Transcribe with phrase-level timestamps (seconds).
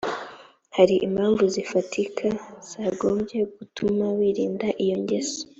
[0.75, 2.27] hari impamvu zifatika
[2.69, 5.39] zagombye gutuma wirinda iyo ngeso